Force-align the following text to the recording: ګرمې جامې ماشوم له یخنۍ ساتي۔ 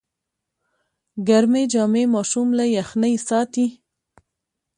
ګرمې 1.27 1.63
جامې 1.71 2.03
ماشوم 2.13 2.47
له 2.57 2.65
یخنۍ 2.77 3.15
ساتي۔ 3.27 3.67